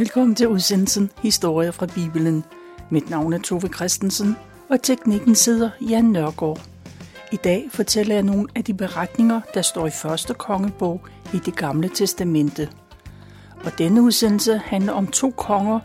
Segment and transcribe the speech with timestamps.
[0.00, 2.44] Velkommen til udsendelsen Historier fra Bibelen.
[2.90, 4.36] Mit navn er Tove Christensen,
[4.68, 6.60] og teknikken sidder Jan Nørgaard.
[7.32, 11.00] I dag fortæller jeg nogle af de beretninger, der står i første kongebog
[11.34, 12.68] i det gamle testamente.
[13.64, 15.80] Og denne udsendelse handler om to konger,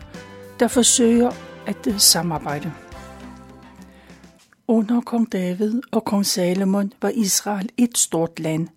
[0.60, 1.30] der forsøger
[1.66, 2.72] at øh, samarbejde.
[4.68, 8.68] Under kong David og kong Salomon var Israel et stort land,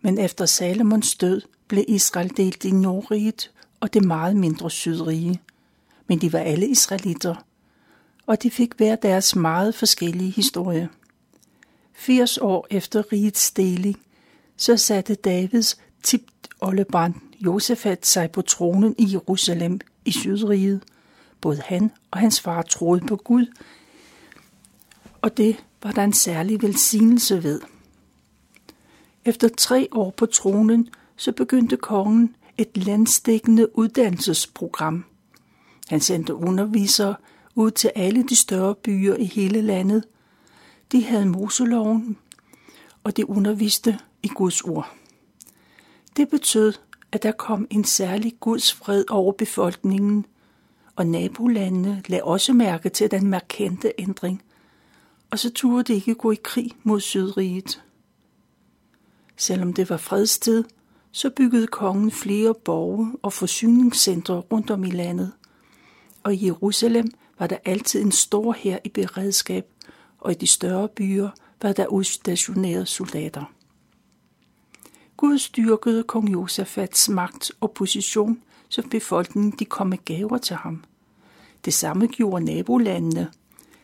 [0.00, 3.51] men efter Salomons død blev Israel delt i Nordriget
[3.82, 5.40] og det meget mindre Sydrige.
[6.06, 7.34] Men de var alle israelitter,
[8.26, 10.88] og de fik hver deres meget forskellige historie.
[11.92, 14.00] 80 år efter rigets deling,
[14.56, 20.82] så satte Davids tipt oldebarn Josefat sig på tronen i Jerusalem i Sydriget.
[21.40, 23.46] Både han og hans far troede på Gud,
[25.20, 27.60] og det var der en særlig velsignelse ved.
[29.24, 35.04] Efter tre år på tronen, så begyndte kongen et landstækkende uddannelsesprogram.
[35.88, 37.14] Han sendte undervisere
[37.54, 40.04] ud til alle de større byer i hele landet.
[40.92, 42.16] De havde Moseloven,
[43.04, 44.94] og de underviste i Guds ord.
[46.16, 46.72] Det betød,
[47.12, 50.26] at der kom en særlig Guds fred over befolkningen,
[50.96, 54.42] og nabolandene lagde også mærke til den markante ændring,
[55.30, 57.82] og så turde de ikke gå i krig mod Sydriget.
[59.36, 60.64] Selvom det var fredstid,
[61.12, 65.32] så byggede kongen flere borge og forsyningscentre rundt om i landet.
[66.22, 69.66] Og i Jerusalem var der altid en stor hær i beredskab,
[70.18, 71.28] og i de større byer
[71.62, 73.44] var der udstationerede soldater.
[75.16, 80.84] Gud styrkede kong Josafats magt og position, så befolkningen de kom med gaver til ham.
[81.64, 83.30] Det samme gjorde nabolandene.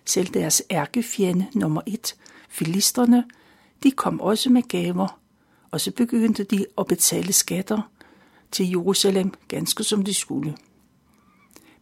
[0.05, 2.17] Selv deres ærkefjende nummer et,
[2.49, 3.25] filisterne,
[3.83, 5.19] de kom også med gaver,
[5.71, 7.91] og så begyndte de at betale skatter
[8.51, 10.57] til Jerusalem, ganske som de skulle.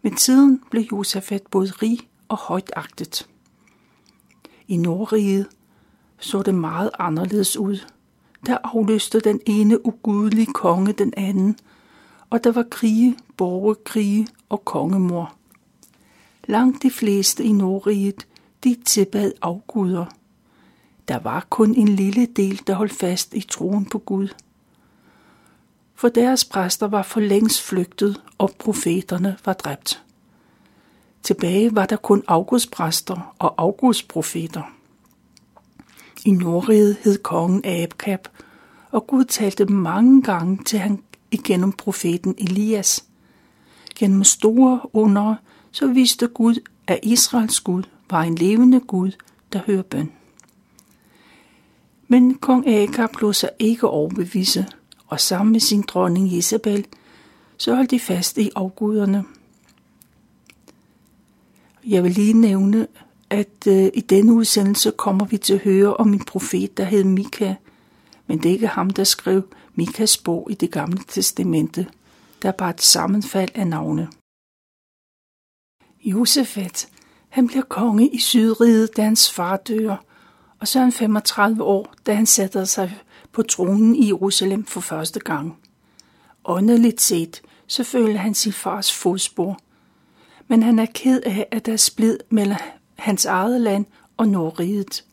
[0.03, 1.99] Med tiden blev Josafat både rig
[2.29, 3.29] og højt agtet.
[4.69, 5.47] I Nordriget
[6.19, 7.79] så det meget anderledes ud.
[8.47, 11.59] Der afløste den ene ugudelige konge den anden,
[12.31, 15.35] og der var krige, borgerkrige og kongemor.
[16.47, 18.27] Langt de fleste i Nordriget,
[18.65, 20.07] de tilbad afguder–
[21.09, 24.29] der var kun en lille del, der holdt fast i troen på Gud.
[25.95, 30.03] For deres præster var for længst flygtet, og profeterne var dræbt.
[31.23, 34.63] Tilbage var der kun augustpræster og augustprofeter.
[36.25, 38.29] I Nordriget hed kongen Abkab,
[38.91, 43.05] og Gud talte mange gange til han igennem profeten Elias.
[43.99, 45.35] Gennem store under,
[45.71, 46.55] så viste Gud,
[46.87, 49.11] at Israels Gud var en levende Gud,
[49.53, 50.16] der hører bøn.
[52.09, 54.67] Men kong Akab lod sig ikke overbevise,
[55.07, 56.87] og sammen med sin dronning Isabel,
[57.57, 59.25] så holdt de fast i afguderne.
[61.87, 62.87] Jeg vil lige nævne,
[63.31, 67.05] at øh, i denne udsendelse kommer vi til at høre om en profet, der hed
[67.05, 67.55] Mika,
[68.27, 69.43] men det er ikke ham, der skrev
[69.75, 71.87] Mikas bog i det gamle testamente.
[72.43, 74.09] Der er bare et sammenfald af navne.
[76.05, 76.89] Josefat,
[77.29, 80.05] han bliver konge i Sydriget, da hans far dør,
[80.61, 82.99] og så er han 35 år, da han sætter sig
[83.33, 85.59] på tronen i Jerusalem for første gang.
[86.45, 89.59] Åndeligt set, så føler han sin fars fodspor.
[90.49, 92.57] Men han er ked af, at der er splid mellem
[92.95, 93.85] hans eget land
[94.17, 95.05] og Nordriget.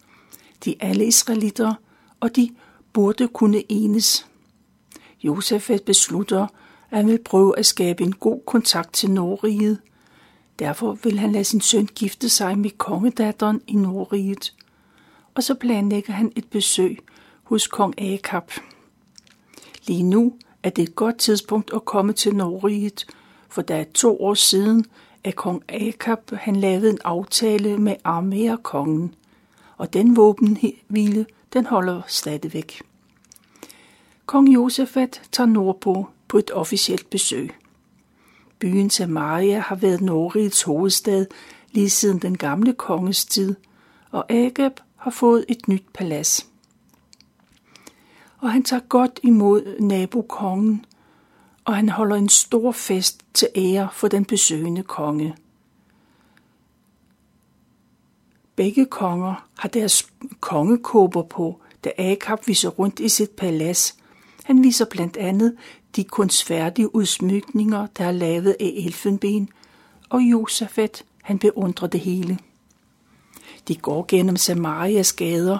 [0.65, 1.73] De er alle israelitter,
[2.19, 2.49] og de
[2.93, 4.27] burde kunne enes.
[5.23, 6.47] Josef beslutter,
[6.91, 9.79] at han vil prøve at skabe en god kontakt til Nordriget.
[10.59, 14.53] Derfor vil han lade sin søn gifte sig med kongedatteren i Nordriget
[15.35, 16.99] og så planlægger han et besøg
[17.43, 18.51] hos kong Akab.
[19.87, 20.33] Lige nu
[20.63, 23.05] er det et godt tidspunkt at komme til Norriget,
[23.49, 24.85] for der er to år siden,
[25.23, 29.15] at kong Akab han lavede en aftale med Armea-kongen,
[29.77, 32.81] og den våbenhvile, den holder stadigvæk.
[34.25, 37.51] Kong Josefat tager nordpå på et officielt besøg.
[38.59, 41.25] Byen Samaria har været Norrigets hovedstad
[41.71, 43.55] lige siden den gamle konges tid,
[44.11, 46.47] og Agab har fået et nyt palads.
[48.37, 50.85] Og han tager godt imod nabokongen,
[51.65, 55.35] og han holder en stor fest til ære for den besøgende konge.
[58.55, 60.07] Begge konger har deres
[60.39, 63.97] kongekåber på, da Akab viser rundt i sit palads.
[64.43, 65.57] Han viser blandt andet
[65.95, 69.49] de kunstfærdige udsmykninger, der er lavet af elfenben,
[70.09, 72.39] og Josafat, han beundrer det hele.
[73.67, 75.57] De går gennem Samarias gader,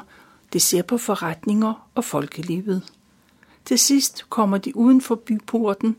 [0.54, 2.84] de ser på forretninger og folkelivet.
[3.66, 5.96] Til sidst kommer de uden for byporten,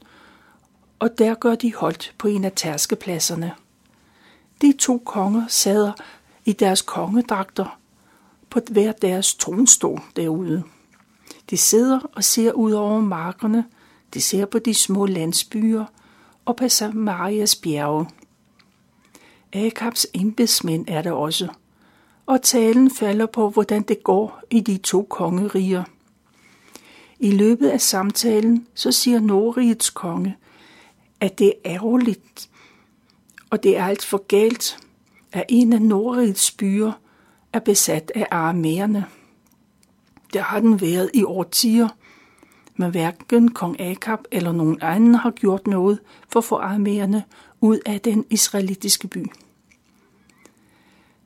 [0.98, 3.52] og der gør de holdt på en af tærskepladserne.
[4.62, 5.92] De to konger sad
[6.44, 7.78] i deres kongedragter
[8.50, 10.62] på hver deres tronstol derude.
[11.50, 13.64] De sidder og ser ud over markerne,
[14.14, 15.84] de ser på de små landsbyer
[16.44, 18.06] og på Samarias bjerge.
[19.52, 21.48] Akabs embedsmænd er der også,
[22.26, 25.84] og talen falder på, hvordan det går i de to kongeriger.
[27.18, 30.36] I løbet af samtalen så siger Nordrigets konge,
[31.20, 32.50] at det er ærgerligt,
[33.50, 34.78] og det er alt for galt,
[35.32, 36.92] at en af Nordrigets byer
[37.52, 39.04] er besat af aramæerne.
[40.32, 41.88] Det har den været i årtier,
[42.76, 45.98] men hverken kong Akab eller nogen anden har gjort noget
[46.28, 47.24] for at få aramæerne
[47.60, 49.26] ud af den israelitiske by.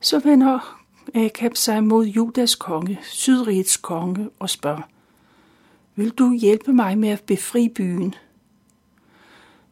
[0.01, 0.78] Så vender
[1.15, 4.81] Øh, Akab sig mod Judas konge, Sydrigets konge, og spørger,
[5.95, 8.15] Vil du hjælpe mig med at befri byen?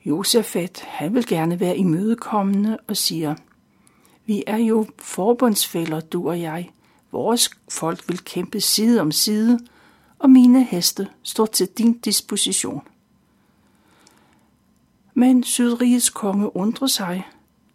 [0.05, 3.35] Josefat, han vil gerne være imødekommende og siger,
[4.25, 6.71] Vi er jo forbundsfælder, du og jeg.
[7.11, 9.59] Vores folk vil kæmpe side om side,
[10.19, 12.81] og mine heste står til din disposition.
[15.13, 17.27] Men Sydrigets konge undrer sig,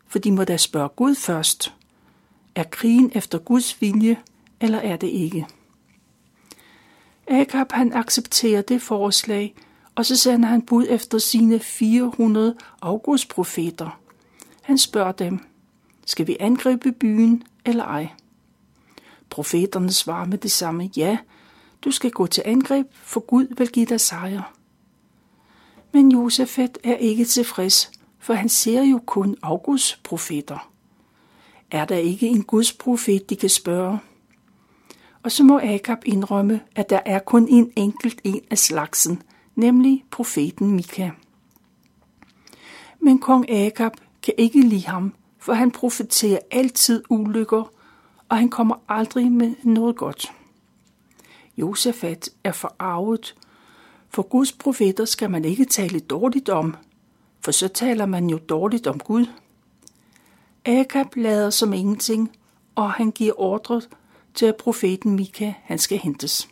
[0.06, 1.72] for de må da spørge Gud først.
[2.54, 4.16] Er krigen efter Guds vilje,
[4.60, 5.46] eller er det ikke?
[7.28, 9.54] Akab han accepterer det forslag,
[9.94, 14.00] og så sender han bud efter sine 400 augustprofeter.
[14.62, 15.40] Han spørger dem,
[16.06, 18.08] skal vi angribe byen eller ej?
[19.30, 21.18] Profeterne svarer med det samme, ja,
[21.84, 24.52] du skal gå til angreb, for Gud vil give dig sejr.
[25.92, 30.71] Men Josefet er ikke tilfreds, for han ser jo kun Augusts profeter.
[31.72, 33.98] Er der ikke en Guds profet, de kan spørge?
[35.22, 39.22] Og så må Akab indrømme, at der er kun en enkelt en af slagsen,
[39.54, 41.10] nemlig profeten Mika.
[43.00, 43.92] Men kong Akab
[44.22, 47.72] kan ikke lide ham, for han profeterer altid ulykker,
[48.28, 50.32] og han kommer aldrig med noget godt.
[51.56, 53.34] Josefat er forarvet,
[54.08, 56.76] for Guds profeter skal man ikke tale dårligt om,
[57.40, 59.26] for så taler man jo dårligt om Gud.
[60.64, 62.30] Akab lader som ingenting,
[62.74, 63.82] og han giver ordre
[64.34, 66.48] til, at profeten Mika han skal hentes.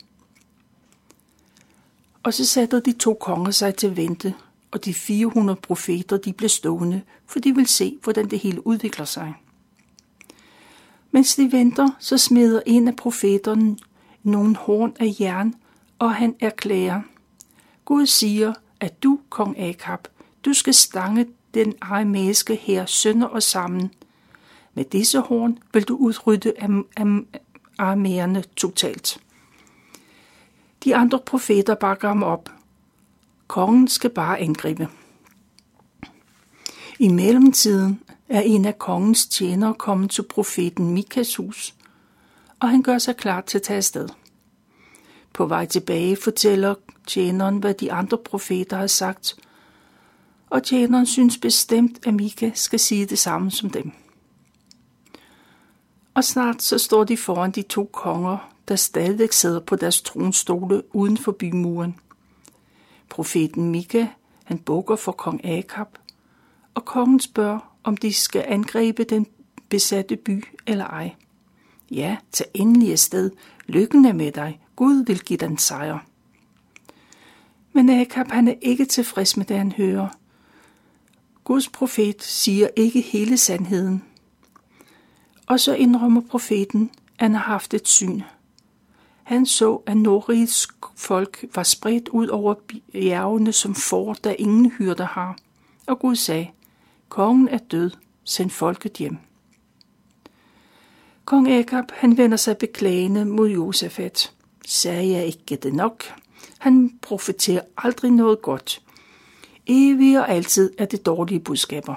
[2.23, 4.35] Og så satte de to konger sig til vente,
[4.71, 9.05] og de 400 profeter de blev stående, for de vil se, hvordan det hele udvikler
[9.05, 9.35] sig.
[11.11, 13.77] Mens de venter, så smider en af profeterne
[14.23, 15.55] nogle horn af jern,
[15.99, 17.01] og han erklærer,
[17.85, 20.09] Gud siger, at du, kong Akab,
[20.45, 23.91] du skal stange den aramæiske her sønder og sammen.
[24.81, 27.27] Med disse horn vil du udrydde am- am-
[27.79, 29.21] aramæerne totalt.
[30.85, 32.51] De andre profeter bakker ham op.
[33.47, 34.89] Kongen skal bare angribe.
[36.99, 41.75] I mellemtiden er en af kongens tjenere kommet til profeten Mikas hus,
[42.61, 44.09] og han gør sig klar til at tage afsted.
[45.33, 46.75] På vej tilbage fortæller
[47.07, 49.37] tjeneren, hvad de andre profeter har sagt,
[50.51, 53.93] og tjeneren synes bestemt, at Mika skal sige det samme som dem.
[56.15, 60.83] Og snart så står de foran de to konger, der stadig sidder på deres tronstole
[60.97, 61.97] uden for bymuren.
[63.09, 64.07] Profeten Mika,
[64.45, 65.99] han bukker for kong Akab,
[66.75, 69.27] og kongen spørger, om de skal angribe den
[69.69, 71.15] besatte by eller ej.
[71.91, 73.31] Ja, tag endelig afsted.
[73.67, 74.61] Lykken er med dig.
[74.77, 75.99] Gud vil give den sejr.
[77.73, 80.09] Men Akab han er ikke tilfreds med det, han hører.
[81.45, 84.05] Guds profet siger ikke hele sandheden.
[85.51, 88.21] Og så indrømmer profeten, at han har haft et syn.
[89.23, 92.55] Han så, at Nordrigets folk var spredt ud over
[92.93, 95.39] bjergene som får, der ingen hyrder har.
[95.87, 96.51] Og Gud sagde,
[97.09, 97.91] kongen er død,
[98.25, 99.17] send folket hjem.
[101.25, 104.33] Kong Akab, han vender sig beklagende mod Josefat.
[104.67, 106.05] Sagde jeg ikke det nok?
[106.59, 108.83] Han profeterer aldrig noget godt.
[109.67, 111.95] Evig og altid er det dårlige budskaber.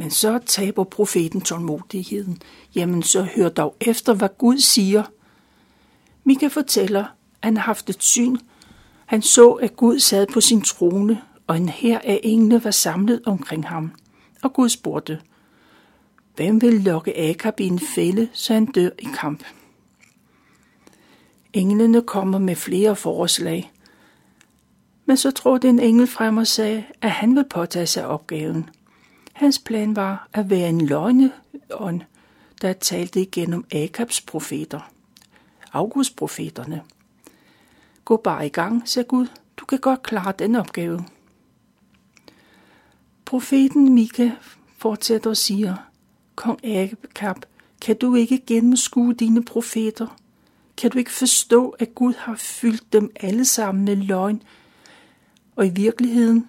[0.00, 2.42] Men så taber profeten tålmodigheden.
[2.74, 5.02] Jamen, så hør dog efter, hvad Gud siger.
[6.24, 7.08] Mika fortæller, at
[7.42, 8.36] han har haft et syn.
[9.06, 13.20] Han så, at Gud sad på sin trone, og en her af engle var samlet
[13.26, 13.92] omkring ham.
[14.42, 15.20] Og Gud spurgte,
[16.36, 19.44] hvem vil lokke Akab i en fælde, så han dør i kamp?
[21.52, 23.72] Englene kommer med flere forslag,
[25.06, 28.70] men så trådte en engel frem og sagde, at han vil påtage sig opgaven.
[29.38, 32.00] Hans plan var at være en løgneånd,
[32.62, 34.90] der talte igennem Akabs profeter,
[35.72, 36.82] August-profeterne.
[38.04, 39.26] Gå bare i gang, sagde Gud.
[39.56, 41.04] Du kan godt klare den opgave.
[43.24, 44.30] Profeten Mika
[44.76, 45.76] fortsætter og siger,
[46.34, 47.36] Kong Akab,
[47.80, 50.18] kan du ikke gennemskue dine profeter?
[50.76, 54.42] Kan du ikke forstå, at Gud har fyldt dem alle sammen med løgn,
[55.56, 56.48] og i virkeligheden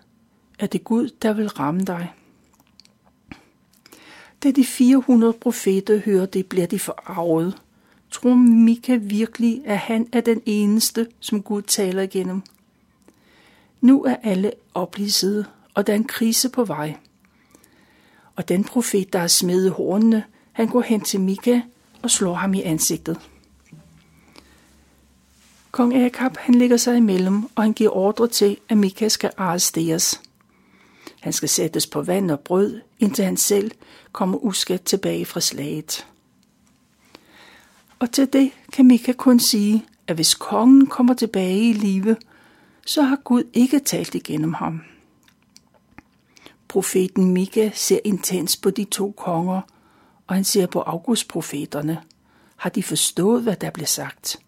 [0.59, 2.13] er det Gud, der vil ramme dig?
[4.43, 7.57] Da de 400 profeter hører det, bliver de forarvet.
[8.11, 12.41] Tror Mika virkelig, at han er den eneste, som Gud taler igennem?
[13.81, 16.95] Nu er alle oplysede, og der er en krise på vej.
[18.35, 21.61] Og den profet, der har smedet hornene, han går hen til Mika
[22.01, 23.19] og slår ham i ansigtet.
[25.71, 30.21] Kong Akab han ligger sig imellem, og han giver ordre til, at Mika skal arresteres.
[31.19, 33.71] Han skal sættes på vand og brød, indtil han selv
[34.11, 36.07] kommer uskadt tilbage fra slaget.
[37.99, 42.15] Og til det kan Mika kun sige, at hvis kongen kommer tilbage i live,
[42.85, 44.81] så har Gud ikke talt igennem ham.
[46.67, 49.61] Profeten Mika ser intens på de to konger,
[50.27, 52.01] og han ser på augustprofeterne.
[52.55, 54.39] Har de forstået, hvad der blev sagt?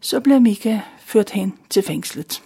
[0.00, 2.42] Så bliver Mika ført hen til fængslet.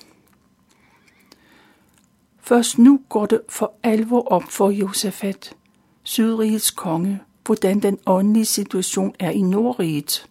[2.46, 5.54] Først nu går det for alvor op for Josafat,
[6.02, 10.28] Sydrigets konge, hvordan den åndelige situation er i Nordriget.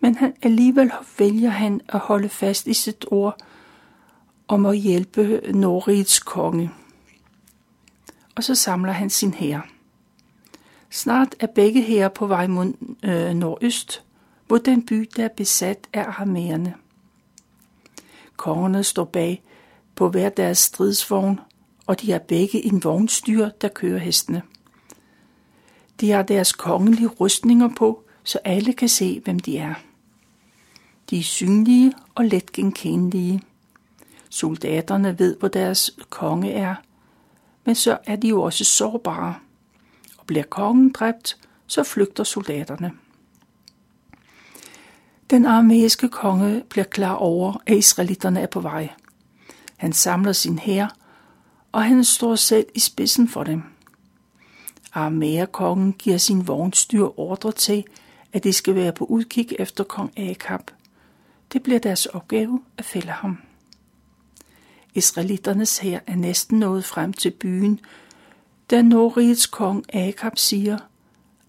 [0.00, 3.40] Men han alligevel vælger han at holde fast i sit ord
[4.48, 6.70] om at hjælpe Nordrigets konge.
[8.34, 9.60] Og så samler han sin hær.
[10.90, 12.72] Snart er begge her på vej mod
[13.04, 14.04] øh, nordøst,
[14.50, 16.70] mod den by, der er besat af arméerne.
[18.36, 19.42] Kongerne står bag
[19.98, 21.40] på hver deres stridsvogn,
[21.86, 24.42] og de har begge en vognstyr, der kører hestene.
[26.00, 29.74] De har deres kongelige rustninger på, så alle kan se, hvem de er.
[31.10, 33.42] De er synlige og let genkendelige.
[34.30, 36.74] Soldaterne ved, hvor deres konge er,
[37.64, 39.34] men så er de jo også sårbare.
[40.18, 41.36] Og bliver kongen dræbt,
[41.66, 42.92] så flygter soldaterne.
[45.30, 48.88] Den armæiske konge bliver klar over, at israelitterne er på vej.
[49.78, 50.96] Han samler sin hær,
[51.72, 53.62] og han står selv i spidsen for dem.
[54.92, 57.84] Armæerkongen giver sin vognstyr ordre til,
[58.32, 60.70] at de skal være på udkig efter kong Akab.
[61.52, 63.38] Det bliver deres opgave at fælde ham.
[64.94, 67.80] Israelitternes hær er næsten nået frem til byen,
[68.70, 70.78] da Nordrigets kong Akab siger,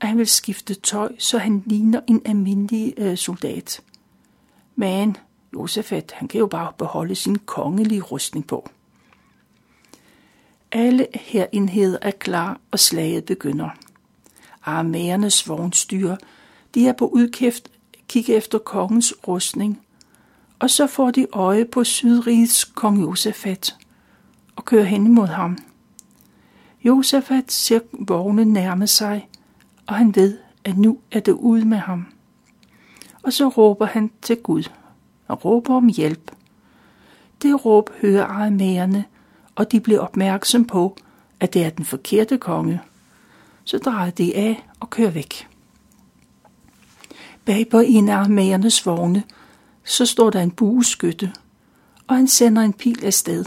[0.02, 3.82] at han vil skifte tøj, så han ligner en almindelig øh, soldat.
[4.76, 5.18] Men
[5.54, 8.70] Josefat, han kan jo bare beholde sin kongelige rustning på.
[10.72, 13.70] Alle herenheder er klar, og slaget begynder.
[14.64, 16.18] Armæernes vognstyre,
[16.76, 17.70] de er på udkæft,
[18.08, 19.82] kigge efter kongens rustning,
[20.60, 23.76] og så får de øje på Sydrigets kong Josefat
[24.56, 25.58] og kører hen imod ham.
[26.84, 29.30] Josefat ser vognen nærme sig,
[29.88, 32.06] og han ved, at nu er det ude med ham.
[33.24, 34.64] Og så råber han til Gud
[35.30, 36.32] og råber om hjælp.
[37.42, 39.06] Det råb hører aramæerne,
[39.56, 40.98] og de bliver opmærksom på,
[41.40, 42.82] at det er den forkerte konge.
[43.64, 45.48] Så drejer de af og kører væk.
[47.46, 49.24] Bag på en af armæernes vogne,
[49.84, 51.34] så står der en bueskytte,
[52.08, 53.46] og han sender en pil afsted.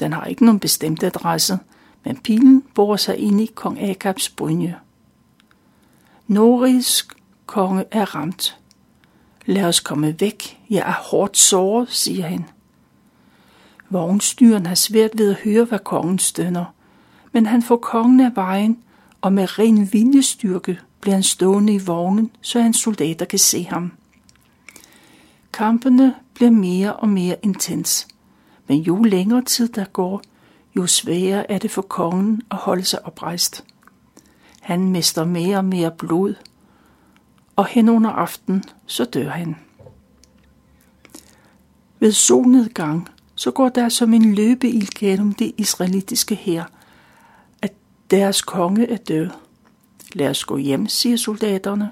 [0.00, 1.58] Den har ikke nogen bestemt adresse,
[2.04, 4.76] men pilen borer sig ind i kong Akabs brynje.
[6.26, 7.14] Norisk
[7.46, 8.58] konge er ramt.
[9.48, 10.58] Lad os komme væk.
[10.70, 12.44] Jeg er hårdt såret, siger han.
[13.90, 16.64] Vognstyren har svært ved at høre, hvad kongen stønner,
[17.32, 18.78] men han får kongen af vejen,
[19.20, 23.92] og med ren viljestyrke bliver han stående i vognen, så hans soldater kan se ham.
[25.52, 28.08] Kampene bliver mere og mere intens,
[28.66, 30.22] men jo længere tid der går,
[30.76, 33.64] jo sværere er det for kongen at holde sig oprejst.
[34.60, 36.34] Han mister mere og mere blod,
[37.58, 39.56] og hen under aften, så dør han.
[42.00, 46.64] Ved solnedgang, så går der som en løbeild gennem det israelitiske her,
[47.62, 47.72] at
[48.10, 49.30] deres konge er død.
[50.12, 51.90] Lad os gå hjem, siger soldaterne,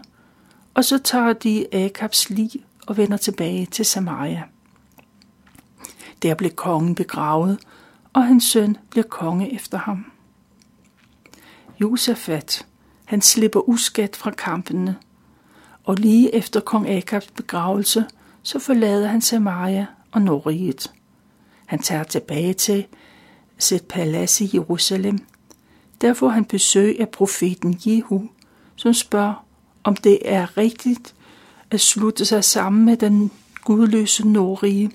[0.74, 2.50] og så tager de Akabs lig
[2.86, 4.42] og vender tilbage til Samaria.
[6.22, 7.58] Der blev kongen begravet,
[8.12, 10.12] og hans søn bliver konge efter ham.
[11.80, 12.66] Josafat,
[13.04, 14.96] han slipper uskat fra kampene,
[15.86, 18.04] og lige efter kong Akabs begravelse,
[18.42, 20.92] så forlader han Samaria og Nordriget.
[21.66, 22.86] Han tager tilbage til
[23.58, 25.18] sit palads i Jerusalem.
[26.00, 28.28] Der får han besøg af profeten Jehu,
[28.76, 29.46] som spørger,
[29.84, 31.14] om det er rigtigt
[31.70, 33.30] at slutte sig sammen med den
[33.64, 34.90] gudløse Nordrige.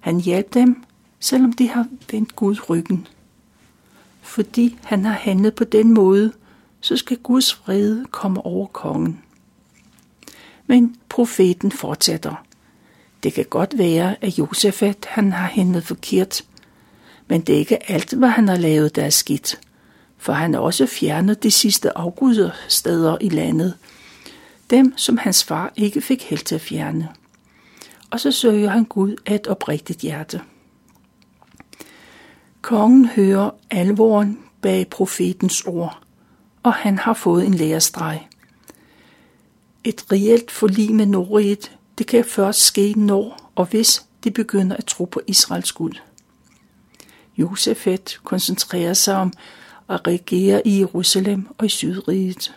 [0.00, 0.84] Han hjælper dem,
[1.20, 3.06] selvom de har vendt Gud ryggen.
[4.22, 6.32] fordi han har handlet på den måde,
[6.80, 9.22] så skal Guds vrede komme over kongen.
[10.66, 12.44] Men profeten fortsætter.
[13.22, 16.44] Det kan godt være, at Josefat han har handlet forkert,
[17.28, 19.60] men det er ikke alt, hvad han har lavet, der er skidt.
[20.18, 23.74] For han har også fjernet de sidste afgudersteder i landet.
[24.70, 27.08] Dem, som hans far ikke fik held til at fjerne.
[28.10, 30.40] Og så søger han Gud af et oprigtigt hjerte.
[32.62, 35.98] Kongen hører alvoren bag profetens ord,
[36.62, 38.20] og han har fået en lærestreg.
[39.88, 44.84] Et reelt forlig med Nordriget, det kan først ske når og hvis de begynder at
[44.84, 45.92] tro på Israels Gud.
[47.36, 49.32] Josefet koncentrerer sig om
[49.88, 52.54] at regere i Jerusalem og i Sydriget.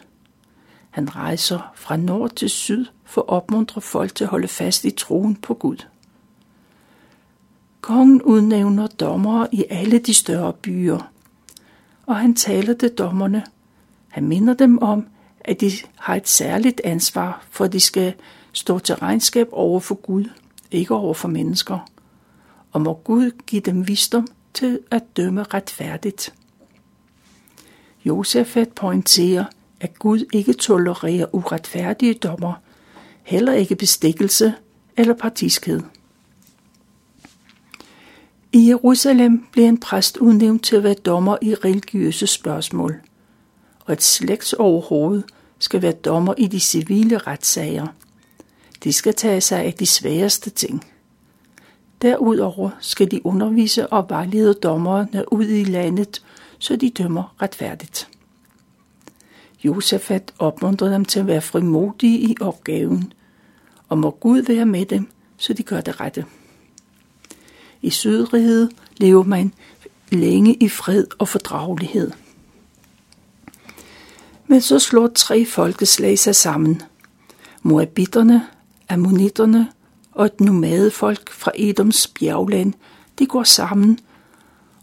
[0.89, 4.91] Han rejser fra nord til syd for at opmuntre folk til at holde fast i
[4.91, 5.85] troen på Gud.
[7.81, 11.11] Kongen udnævner dommere i alle de større byer,
[12.05, 13.43] og han taler til dommerne.
[14.07, 15.07] Han minder dem om,
[15.49, 18.13] at de har et særligt ansvar, for at de skal
[18.53, 20.25] stå til regnskab over for Gud,
[20.71, 21.89] ikke over for mennesker.
[22.71, 26.33] Og må Gud give dem visdom til at dømme retfærdigt.
[28.05, 29.45] Josefat pointerer,
[29.79, 32.53] at Gud ikke tolererer uretfærdige dommer,
[33.23, 34.53] heller ikke bestikkelse
[34.97, 35.81] eller partiskhed.
[38.51, 42.95] I Jerusalem blev en præst udnævnt til at være dommer i religiøse spørgsmål,
[43.85, 45.23] og et slægtsoverhoved
[45.59, 47.87] skal være dommer i de civile retssager.
[48.83, 50.85] De skal tage sig af de sværeste ting.
[52.01, 56.23] Derudover skal de undervise og vejlede dommerne ud i landet,
[56.59, 58.09] så de dømmer retfærdigt.
[59.63, 63.13] Josefat opmuntrede dem til at være frimodige i opgaven,
[63.89, 65.07] og må Gud være med dem,
[65.37, 66.25] så de gør det rette.
[67.81, 69.53] I Sydriget lever man
[70.11, 72.11] længe i fred og fordragelighed.
[74.49, 76.81] Men så slår tre folkeslag sig sammen.
[77.61, 78.47] Moabitterne,
[78.89, 79.67] Ammonitterne
[80.11, 82.73] og et nomadefolk fra Edoms bjergland,
[83.19, 83.99] de går sammen,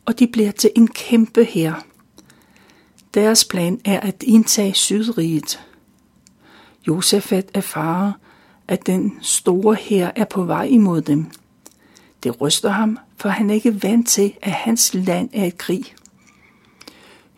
[0.04, 1.74] og de bliver til en kæmpe her.
[3.14, 5.60] Deres plan er at indtage Sydriget.
[6.86, 8.12] Josefat erfarer,
[8.68, 11.26] at den store her er på vej imod dem.
[12.22, 15.94] Det ryster ham, for han er ikke vant til, at hans land er i krig.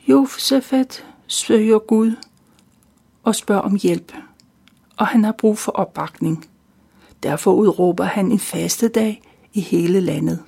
[0.09, 2.17] Josefat søger Gud
[3.23, 4.13] og spørger om hjælp,
[4.97, 6.49] og han har brug for opbakning.
[7.23, 10.43] Derfor udråber han en fastedag i hele landet.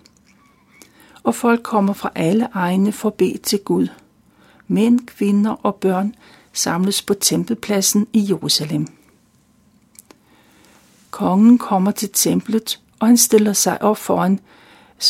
[1.23, 3.89] Og folk kommer fra alle egne for at bede til Gud.
[4.69, 6.15] Mænd, kvinder og børn
[6.53, 8.87] samles på tempelpladsen i Jerusalem.
[11.11, 14.41] Kongen kommer til templet, og han stiller sig op foran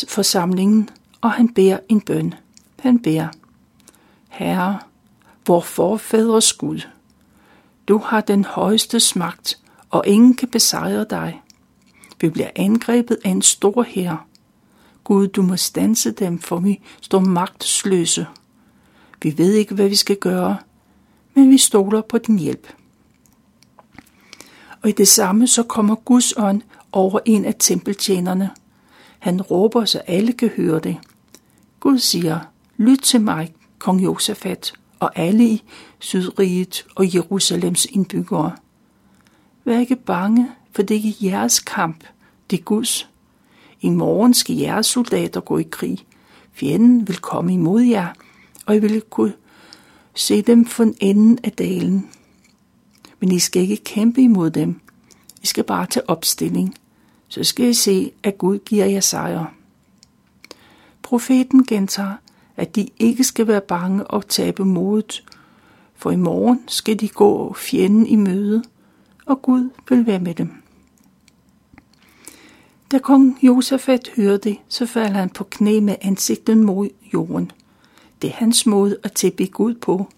[0.07, 0.89] forsamlingen,
[1.21, 2.33] og han beder en bøn.
[2.79, 3.27] Han beder,
[4.29, 4.79] Herre,
[5.51, 6.81] vor forfædres Gud,
[7.87, 9.59] du har den højeste magt,
[9.89, 11.41] og ingen kan besejre dig.
[12.21, 14.27] Vi bliver angrebet af en stor hær.
[15.03, 18.27] Gud, du må stanse dem, for vi står magtesløse.
[19.23, 20.57] Vi ved ikke, hvad vi skal gøre,
[21.33, 22.67] men vi stoler på din hjælp.
[24.81, 26.61] Og i det samme så kommer Guds ånd
[26.91, 28.49] over en af tempeltjenerne.
[29.19, 30.97] Han råber, så alle kan høre det.
[31.79, 32.39] Gud siger,
[32.77, 35.63] lyt til mig, kong Josafat, og alle i
[35.99, 38.51] Sydriget og Jerusalems indbyggere.
[39.65, 42.03] Vær ikke bange, for det er ikke jeres kamp,
[42.49, 43.09] det er Guds.
[43.81, 46.05] I morgen skal jeres soldater gå i krig.
[46.53, 48.07] Fjenden vil komme imod jer,
[48.65, 49.33] og I vil kunne
[50.13, 52.09] se dem for enden af dalen.
[53.19, 54.81] Men I skal ikke kæmpe imod dem.
[55.43, 56.75] I skal bare tage opstilling.
[57.27, 59.53] Så skal I se, at Gud giver jer sejr.
[61.01, 62.15] Profeten gentager,
[62.57, 65.23] at de ikke skal være bange og tabe modet,
[65.95, 68.63] for i morgen skal de gå fjenden i møde,
[69.25, 70.61] og Gud vil være med dem.
[72.91, 77.51] Da kong Josafat hører det, så falder han på knæ med ansigtet mod jorden.
[78.21, 80.09] Det er hans måde at tilbe Gud på.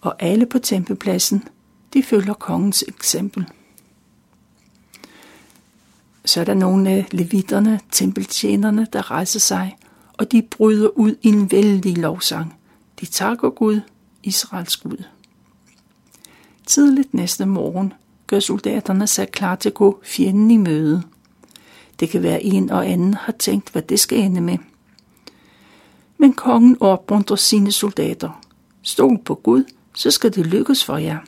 [0.00, 1.48] Og alle på tempelpladsen,
[1.92, 3.46] de følger kongens eksempel.
[6.24, 9.76] Så er der nogle af levitterne, tempeltjenerne, der rejser sig,
[10.18, 12.54] og de bryder ud i en vældig lovsang.
[13.00, 13.80] De takker Gud,
[14.22, 15.04] Israels Gud.
[16.66, 17.92] Tidligt næste morgen
[18.26, 21.02] gør soldaterne sig klar til at gå fjenden i møde.
[22.00, 24.58] Det kan være en og anden har tænkt, hvad det skal ende med.
[26.18, 28.40] Men kongen opmuntrer sine soldater.
[28.82, 31.18] Stol på Gud, så skal det lykkes for jer.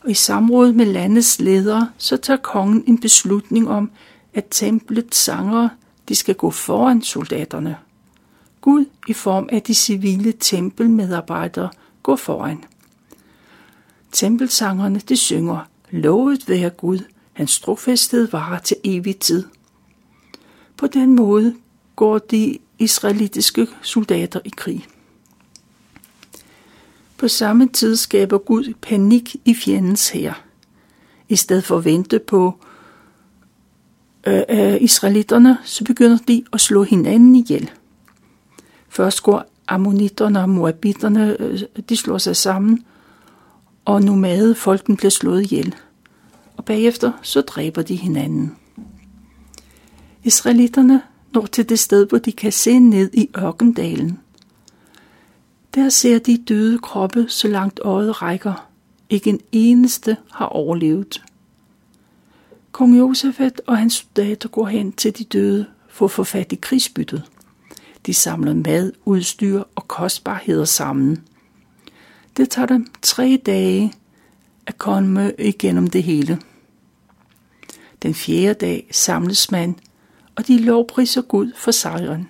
[0.00, 3.90] Og i samråd med landets ledere, så tager kongen en beslutning om,
[4.34, 5.70] at templets sangere,
[6.08, 7.76] de skal gå foran soldaterne.
[8.60, 11.70] Gud i form af de civile tempelmedarbejdere
[12.02, 12.64] går foran.
[14.12, 16.98] Tempelsangerne de synger, lovet være Gud,
[17.32, 19.44] hans trofæsthed varer til evig tid.
[20.76, 21.54] På den måde
[21.96, 24.86] går de israelitiske soldater i krig.
[27.16, 30.42] På samme tid skaber Gud panik i fjendens hær.
[31.28, 32.58] I stedet for at vente på
[34.26, 37.70] øh, øh, israelitterne, så begynder de at slå hinanden ihjel.
[38.88, 42.84] Først går ammonitterne og moabitterne, øh, de slår sig sammen,
[43.84, 45.74] og nomade folken bliver slået ihjel.
[46.56, 48.56] Og bagefter så dræber de hinanden.
[50.24, 51.02] Israelitterne
[51.36, 54.20] når til det sted, hvor de kan se ned i ørkendalen.
[55.74, 58.68] Der ser de døde kroppe, så langt øjet rækker.
[59.10, 61.22] Ikke en eneste har overlevet.
[62.76, 66.54] Kong Josefat og hans soldater går hen til de døde for at få fat i
[66.54, 67.30] krigsbyttet.
[68.06, 71.22] De samler mad, udstyr og kostbarheder sammen.
[72.36, 73.92] Det tager dem tre dage
[74.66, 76.40] at komme igennem det hele.
[78.02, 79.78] Den fjerde dag samles man,
[80.34, 82.28] og de lovpriser Gud for sejren.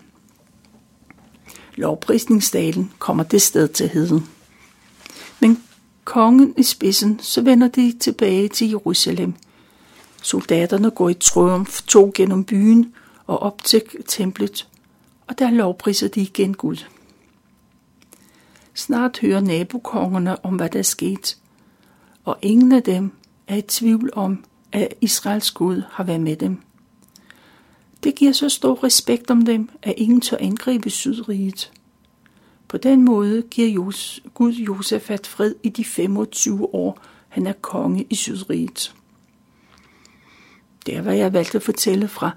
[1.75, 4.27] Lovprisningsdalen kommer det sted til heden.
[5.41, 5.63] Men
[6.05, 9.35] kongen i spidsen, så vender de tilbage til Jerusalem.
[10.27, 12.95] Soldaterne går i triumf tog gennem byen
[13.27, 14.69] og op til templet,
[15.27, 16.77] og der lovpriser de igen Gud.
[18.75, 21.39] Snart hører nabokongerne om, hvad der er sket,
[22.25, 23.13] og ingen af dem
[23.47, 26.61] er i tvivl om, at Israels Gud har været med dem.
[28.05, 31.73] Det giver så stor respekt om dem, at ingen tør angribe Sydriget.
[32.69, 33.93] På den måde giver
[34.35, 38.95] Gud Josefat fred i de 25 år, han er konge i Sydriget.
[40.87, 42.31] Det er, hvad jeg valgte at fortælle fra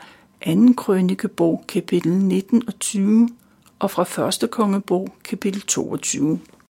[0.45, 0.51] 2.
[0.77, 3.29] krønikebog, kapitel 19 og 20,
[3.79, 4.51] og fra 1.
[4.51, 6.39] kongebog, kapitel 22.